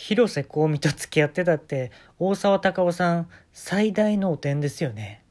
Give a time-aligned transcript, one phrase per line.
[0.00, 1.90] 広瀬香美と付き合ってたって
[2.20, 5.24] 大沢たかおさん最大のお点ですよね。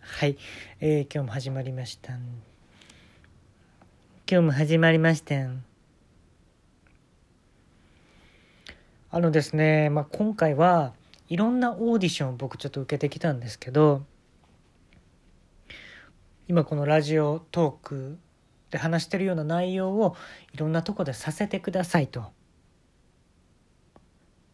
[0.00, 0.38] はい、
[0.80, 2.22] えー、今日も始まりました今
[4.26, 5.34] 日も始まりました
[9.10, 10.94] あのですね、まあ、今回は
[11.28, 14.02] いろんなオーディションを僕ちょっと受けてきたんですけど
[16.48, 18.18] 今このラジオトーク
[18.70, 20.16] で話してるような内容を
[20.54, 22.37] いろんなとこでさせてくださいと。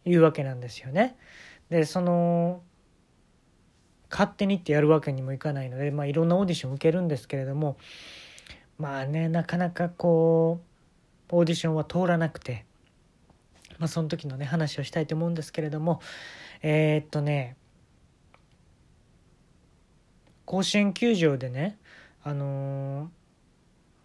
[0.05, 1.17] いうわけなんですよね。
[1.69, 2.61] でその
[4.09, 7.77] 勝手にってやるわけにもいかないので、まあ、いろんなオーディション受けるんですけれども
[8.77, 10.61] まあねなかなかこ
[11.31, 12.65] うオーディションは通らなくて、
[13.79, 16.01] まあ、その時のね話をしたいと思うんですけれども
[16.61, 17.57] えー、っとね
[20.45, 21.77] 甲子園球場でね
[22.23, 23.09] あの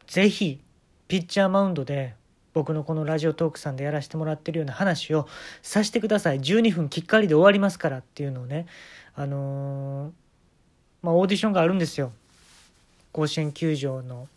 [0.06, 0.60] ー、ぜひ
[1.08, 2.14] ピッチャーマウンドで
[2.52, 5.28] 僕のこのラジオトークさんでやらせてもらってるような話を
[5.62, 6.40] させてください。
[6.40, 8.66] 12分きっかりで終わりますからっていうのをね。
[9.14, 10.12] あのー、
[11.02, 12.12] まあオーディションがあるんですよ。
[13.12, 14.28] 甲子園球場の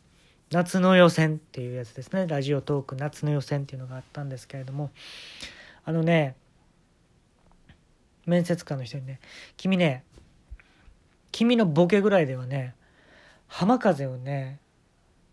[0.52, 2.28] 夏の予選っていうやつですね。
[2.28, 4.92] ラジオトーク夏の予選っていうのがあったんですけれども。
[5.86, 6.36] あのね
[8.26, 9.20] 面接官の人にね
[9.58, 10.04] 「君ね
[11.32, 12.74] 君のボケぐらいではね
[13.48, 14.60] 浜風をね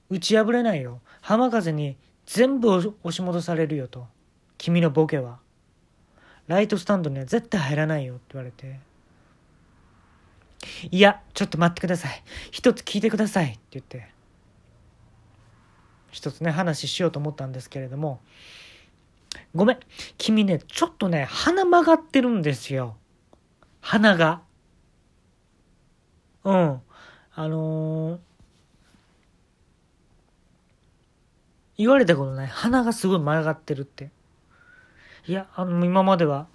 [0.08, 1.00] 打ち破れないよ。
[1.20, 1.96] 浜風に
[2.32, 4.06] 全部押し戻されるよと。
[4.56, 5.40] 君のボケは。
[6.46, 8.78] ライトスタンドには絶対入らないよって言われて。
[10.92, 12.22] いやちょっと待ってください。
[12.52, 14.10] 一つ聞いてくださいって言って。
[16.12, 18.20] 一つね話しようと思ったんですけれども。
[19.52, 19.80] ごめん。
[20.16, 22.96] 君ねちょっとね鼻曲がってるんですよ。
[23.80, 24.42] 鼻が。
[26.44, 26.80] うん。
[27.34, 28.29] あのー
[31.80, 32.46] 言われたことない。
[32.46, 34.10] 鼻がすごい曲がってるって。
[35.26, 36.46] いやあの今までは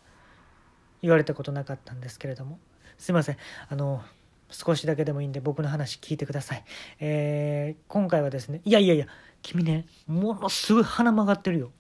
[1.02, 2.60] 言われたことなかったんですけれども。
[3.00, 3.38] すいません。
[3.68, 4.04] あの
[4.52, 6.64] 少しだけでもいいんで僕の話聞いてください。
[7.00, 9.08] えー、今回はですねいやいやいや
[9.42, 11.72] 君ねものすごい鼻曲がってるよ。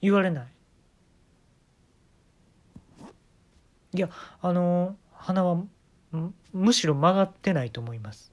[0.00, 0.46] 言われない。
[3.92, 4.08] いや
[4.40, 5.64] あの鼻は
[6.52, 8.30] むしろ曲がってないと思います。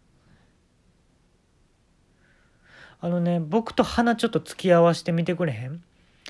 [2.99, 5.83] あのね僕と鼻ちょっと付き合わせてみてくれへん？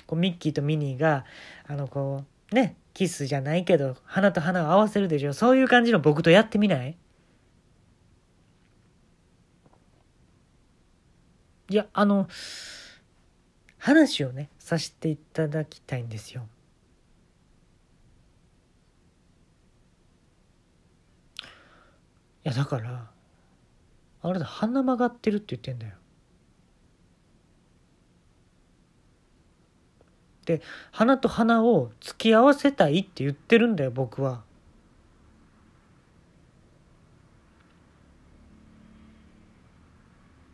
[0.06, 1.24] こうミッキーとミニーが
[1.66, 5.32] あのこうねキスじゃないけど鼻と鼻を合わせるでしょ？
[5.32, 6.96] そういう感じの僕とやってみない？
[11.70, 12.28] いやあの
[13.78, 16.46] 話をねさせていただきたいんですよ。
[22.44, 23.10] いやだから
[24.22, 25.97] あれだ鼻曲がってるって言ってんだよ。
[30.48, 34.40] で鼻と鼻を突き合わせたいって言ってるんだよ僕は。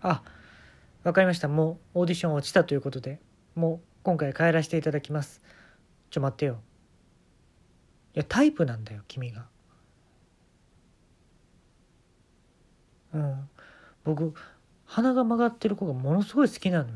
[0.03, 0.21] あ
[1.05, 1.47] わかりました。
[1.47, 3.21] もうオーディション落ちたということで。
[3.55, 5.41] もう今回帰らせていただきます。
[6.11, 6.59] ちょ待ってよ。
[8.15, 9.47] いやタイプなんだよ君が。
[13.15, 13.49] うん。
[14.03, 14.35] 僕
[14.87, 16.95] 鼻が曲がってる子がものすごい好きなのよ。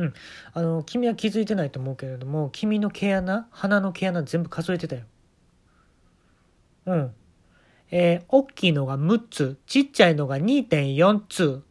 [0.00, 0.14] うん、
[0.54, 5.02] あの君は気づいてないと思うけれども君の毛穴鼻の毛穴全部数えてたよ。
[6.86, 7.14] うん。
[7.90, 11.62] えー、大きいのが6つちっちゃいのが2.4つ。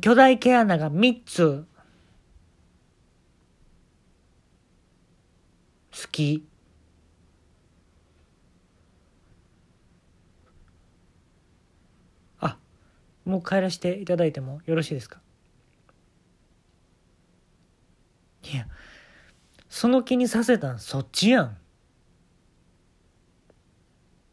[0.00, 1.66] 巨大毛穴が3つ。
[5.92, 6.48] 好き
[12.40, 12.58] あ
[13.24, 15.21] もう帰らせていただいてもよろしいですか？
[18.44, 18.66] いや
[19.68, 21.56] その気にさせたんそっちやん。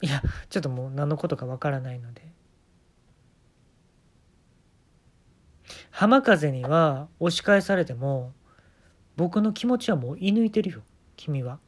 [0.02, 2.30] いやちょっともう何のことかわからないので。
[5.92, 8.34] 浜風には押し返されても
[9.18, 10.82] 僕の気持ちはもう射抜いてるよ
[11.18, 11.60] 君は。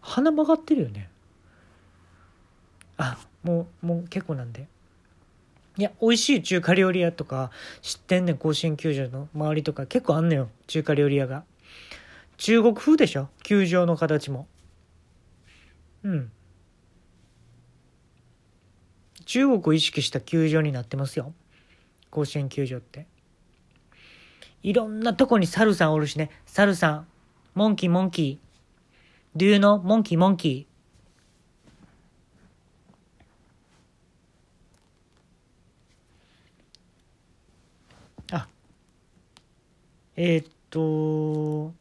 [0.00, 1.10] 鼻曲がってるよね。
[2.96, 4.68] あもうもう結構なんで。
[5.78, 7.52] いや、美味しい中華料理屋とか
[7.82, 11.44] 知ってんねん、甲子園球場の周りとか結構あんのよ、中華料理屋が。
[12.36, 13.28] 中国風でしょ？
[13.44, 14.48] 球場の形も。
[16.02, 16.32] うん。
[19.24, 21.32] 中国を意識した球場になってますよ。
[22.10, 23.06] 甲子園球場って。
[24.62, 26.30] いろんなとこにサルさんおるしね。
[26.46, 27.06] サルさん。
[27.54, 29.38] モンキーモンキー。
[29.38, 30.77] Do you know モンキーモンキー
[40.20, 41.72] えー、っと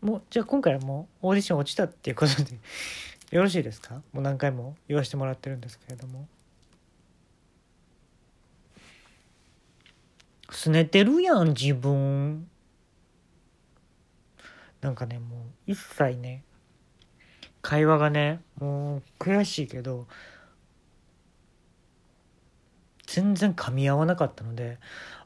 [0.00, 2.58] もうじゃあ今回はもうオーディション落ちたっていうことで
[3.30, 4.02] よろしいですか？
[4.12, 6.26] もう何回も言わせてもらってるんですけれども。
[10.50, 12.48] すねてるやん自分。
[14.80, 16.42] なんかねもう一切ね
[17.62, 20.08] 会話がねもう悔しいけど
[23.12, 24.78] 全然噛み合わなかったので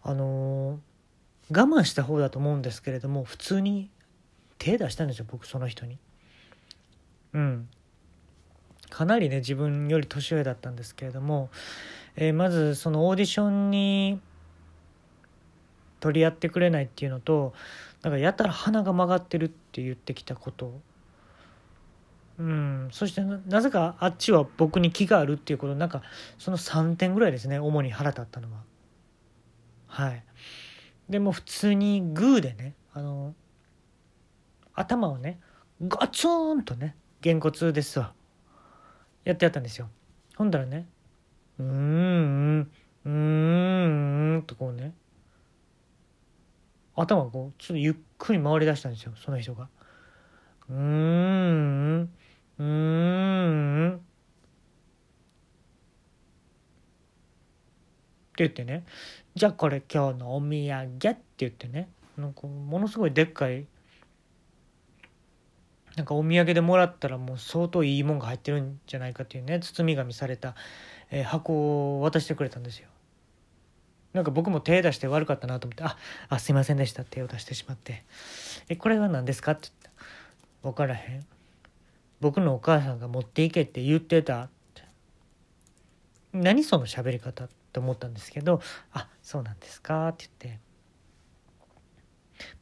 [0.02, 3.90] あのー、我慢した方だと思うんですけれども普通に
[4.58, 5.98] 手出したんですよ僕その人に。
[7.34, 7.68] うん。
[8.88, 11.50] かなりね自分より年上だったんですけれども、
[12.16, 14.20] えー、まずそのオーディションに
[16.00, 17.52] 取り合ってくれないっていうのと
[18.02, 20.80] なんかやたら鼻が曲がってるって言ってきたこと。
[22.38, 22.63] うん。
[22.92, 26.02] そしてなぜかあっちは僕に気があるっていうことなんか
[26.38, 28.62] その3点ぐらいですね主に腹立ったのは。
[29.86, 30.24] はい。
[31.08, 33.34] でも普通にグーでねあの
[34.74, 35.40] 頭をね
[35.86, 38.12] ガツンとねげんこつですわ。
[39.24, 39.88] やってやったんですよ。
[40.36, 40.88] ほんだらね
[41.58, 42.70] うーん
[43.04, 44.94] うーんとこうね
[46.96, 49.68] 頭がこうちょっとゆっくり回りだしたんですよその人が。
[50.68, 52.10] うーん
[52.58, 53.94] うーん。
[53.96, 53.98] っ
[58.36, 58.84] て言ってね。
[59.34, 61.88] じゃあこれ今日のお土産って言ってね。
[62.16, 63.66] なんかものすごいでっかい。
[65.96, 69.60] なんかお土産でもらったらもう相当いいもんが入ってるんじゃないかっていうね。
[69.60, 70.54] 包み紙された、
[71.10, 72.88] えー、箱を渡してくれたんですよ。
[74.12, 75.96] なんか僕も手出して悪かったなと思って「あ
[76.28, 78.04] あすいませんでした」手を出してしまって
[78.70, 80.02] 「えこれは何ですか?」って言った
[80.62, 81.33] 「分からへん。
[82.24, 84.82] 僕のお母さんが持っていけって言ってた」って
[86.32, 88.62] 何その喋り方って思ったんですけど
[88.94, 90.64] 「あそうなんですか」って言って。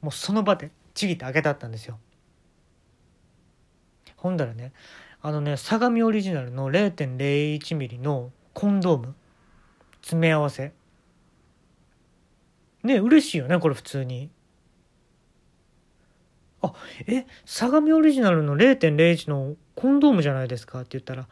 [0.01, 2.01] もうその場でちぎって開けたったんですよ。
[4.17, 4.73] ほんだらね
[5.23, 9.15] あのね相模オリジナルの 0.01mm のコンドーム
[10.01, 10.73] 詰め合わせ。
[12.83, 14.29] ね嬉しいよねこれ普通に。
[16.63, 16.75] あ
[17.07, 21.29] え相模オリジナルの0.01のコンドームじゃないですかって言ったら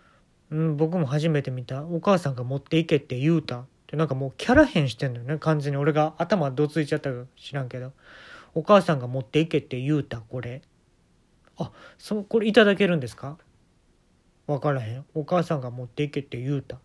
[0.50, 1.84] 「うん僕も初めて見た。
[1.84, 5.38] お母さんが持っていけって言うた」ってなんかもうキャラ変してんのよね。
[5.38, 5.78] 完全に。
[5.78, 7.92] 俺が頭どついちゃったか知らんけど
[8.54, 10.62] 「お母さんが持っていけって言うたこれ」
[11.56, 13.38] あそこれいただけるんですか？
[14.46, 15.04] 分からへん。
[15.14, 16.76] お母さんが持っていけって言うた。
[16.76, 16.84] って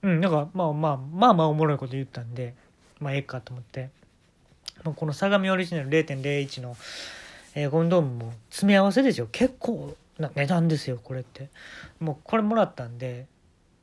[0.00, 2.54] うん、なんかまあまあまあまあおもろいこと言ったんで
[2.98, 3.90] まあええかと思って、
[4.84, 6.76] ま、この相模オリジナル0.01の
[7.54, 9.28] えー、コンドームも詰め合わせですよ。
[9.30, 11.48] 結構な値段ですよこれって。
[12.00, 13.26] もうこれもらったんで。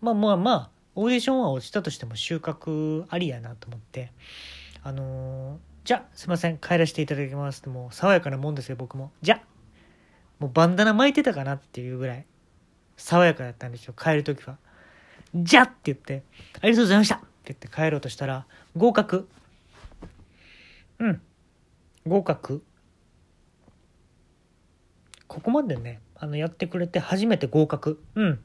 [0.01, 4.11] まあまあまあオーディションは落ちたとしても収穫ありやなと思って。
[4.83, 6.57] あのー、じゃあすいません。
[6.57, 7.59] 帰らせていただきます。
[7.59, 9.11] ってもう爽やかなもんですよ僕も。
[9.21, 9.41] じゃあ
[10.39, 12.25] もうバンダナ巻いてたかなっていうぐらい。
[12.97, 14.57] 爽やかだったんですよ帰る時は。
[15.35, 16.23] じゃあって言って
[16.61, 17.15] ありがとうございました。
[17.15, 18.45] って言って帰ろうとしたら
[18.77, 19.27] 合格。
[20.99, 21.21] うん。
[22.07, 22.63] 合格。
[25.27, 28.01] ここまでねあのやってくれて初めて合格。
[28.15, 28.39] うん。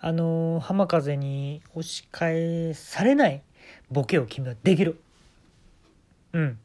[0.00, 3.42] あの浜風に押し返されない
[3.90, 5.00] ボケを君はできる。
[6.32, 6.58] うん。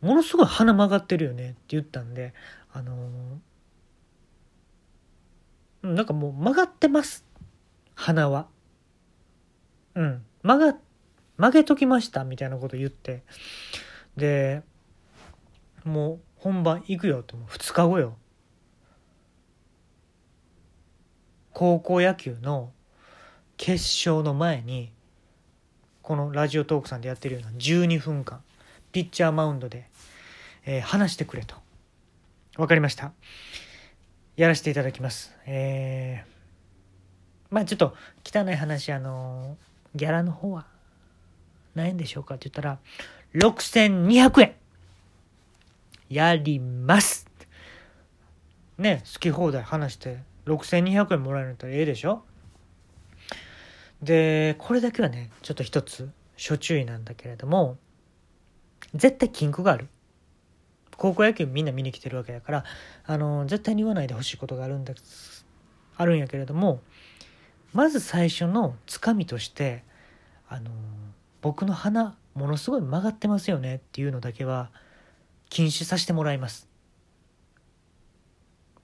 [0.00, 1.50] ものすごい鼻曲がってるよね。
[1.50, 2.34] って言ったんで
[2.72, 2.98] あのー
[5.84, 7.26] なんかもう曲がってます。
[7.94, 8.46] 鼻は。
[9.94, 10.24] うん。
[10.42, 10.78] 曲が
[11.36, 12.24] 曲げときました。
[12.24, 13.22] みたいなこと言って。
[14.16, 14.62] で
[15.84, 18.16] もう本番行くよってもう2日後よ。
[21.52, 22.72] 高校野球の
[23.56, 23.74] 決
[24.08, 24.92] 勝の前に
[26.02, 28.42] このラジオトークさんでやってるような12分間
[28.92, 29.88] ピッチャーマウンドで、
[30.66, 31.56] えー話してくれと。
[32.56, 33.12] わかりました。
[34.36, 35.32] やらせていただきます。
[35.46, 36.34] えー
[37.54, 39.56] まあちょっと汚い話あの
[39.94, 40.66] ギャラの方は
[41.76, 42.78] 何円でしょうかって言ったら
[43.34, 44.56] 6200円。
[46.08, 47.26] やります。
[48.78, 52.24] ね好き放題話して6200円もらえるんだったらええでしょ？
[54.02, 57.78] でこれだけはねちょっと一つ諸注意なんだけれども
[58.94, 59.88] 絶対禁句がある。
[60.96, 62.64] 高校野球みんな見に来てるわけだから
[63.04, 64.94] あの絶対に言わないでほしいことがあるんだ
[65.96, 66.80] あるんやけれども
[67.72, 69.82] まず最初のつかみとして
[70.48, 70.70] あの
[71.42, 74.70] 僕の鼻ものすごい曲がってますよねっていうのだけは
[75.54, 76.68] 禁止させてもらいます。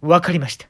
[0.01, 0.70] わかりました。